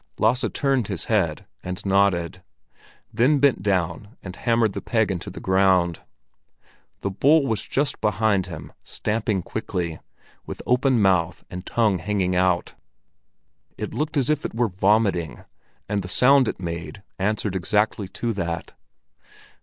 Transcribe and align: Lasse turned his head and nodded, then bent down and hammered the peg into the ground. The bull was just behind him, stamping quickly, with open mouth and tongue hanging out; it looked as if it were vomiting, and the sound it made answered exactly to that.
Lasse 0.17 0.43
turned 0.51 0.87
his 0.87 1.05
head 1.05 1.45
and 1.61 1.85
nodded, 1.85 2.41
then 3.13 3.37
bent 3.37 3.61
down 3.61 4.17
and 4.23 4.35
hammered 4.35 4.73
the 4.73 4.81
peg 4.81 5.11
into 5.11 5.29
the 5.29 5.39
ground. 5.39 5.99
The 7.01 7.11
bull 7.11 7.45
was 7.45 7.67
just 7.67 8.01
behind 8.01 8.47
him, 8.47 8.73
stamping 8.83 9.43
quickly, 9.43 9.99
with 10.43 10.59
open 10.65 10.99
mouth 11.03 11.43
and 11.51 11.67
tongue 11.67 11.99
hanging 11.99 12.35
out; 12.35 12.73
it 13.77 13.93
looked 13.93 14.17
as 14.17 14.31
if 14.31 14.43
it 14.43 14.55
were 14.55 14.69
vomiting, 14.69 15.43
and 15.87 16.01
the 16.01 16.07
sound 16.07 16.47
it 16.47 16.59
made 16.59 17.03
answered 17.19 17.55
exactly 17.55 18.07
to 18.07 18.33
that. 18.33 18.73